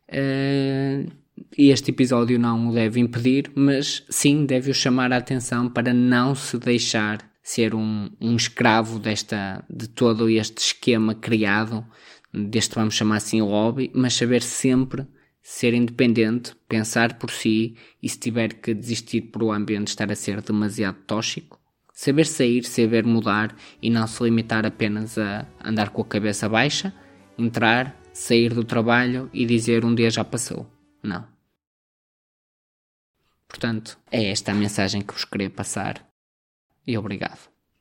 uh, 0.10 1.12
este 1.56 1.92
episódio 1.92 2.40
não 2.40 2.70
o 2.70 2.74
deve 2.74 3.00
impedir, 3.00 3.52
mas 3.54 4.04
sim 4.10 4.44
deve-o 4.44 4.74
chamar 4.74 5.14
a 5.14 5.18
atenção 5.18 5.70
para 5.70 5.94
não 5.94 6.34
se 6.34 6.58
deixar 6.58 7.30
ser 7.44 7.76
um, 7.76 8.10
um 8.20 8.36
escravo 8.36 8.98
desta, 8.98 9.64
de 9.70 9.88
todo 9.88 10.28
este 10.28 10.58
esquema 10.58 11.14
criado, 11.14 11.86
deste 12.34 12.76
vamos 12.76 12.96
chamar 12.96 13.18
assim 13.18 13.42
lobby, 13.42 13.92
mas 13.94 14.14
saber 14.14 14.42
sempre 14.42 15.08
ser 15.42 15.74
independente, 15.74 16.56
pensar 16.68 17.18
por 17.18 17.32
si 17.32 17.76
e 18.02 18.10
se 18.10 18.20
tiver 18.20 18.54
que 18.54 18.74
desistir 18.74 19.22
por 19.22 19.44
o 19.44 19.52
ambiente 19.52 19.88
estar 19.88 20.12
a 20.12 20.16
ser 20.16 20.42
demasiado 20.42 20.98
tóxico, 21.08 21.60
saber 21.94 22.26
sair, 22.26 22.64
saber 22.64 23.06
mudar 23.06 23.56
e 23.82 23.90
não 23.90 24.06
se 24.06 24.24
limitar 24.24 24.66
apenas 24.66 25.18
a 25.18 25.48
andar 25.64 25.90
com 25.90 26.02
a 26.02 26.06
cabeça 26.06 26.48
baixa, 26.48 26.94
entrar, 27.38 28.00
sair 28.14 28.54
do 28.54 28.64
trabalho 28.64 29.30
e 29.34 29.46
dizer 29.46 29.86
um 29.86 29.96
dia 29.96 30.10
já 30.10 30.24
passou. 30.24 30.68
Não. 31.02 31.26
Portanto, 33.48 33.98
é 34.12 34.30
esta 34.30 34.52
a 34.52 34.56
mensagem 34.56 35.02
que 35.02 35.14
vos 35.14 35.26
queria 35.26 35.50
passar 35.50 36.08
e 36.86 36.98
obrigado. 36.98 37.50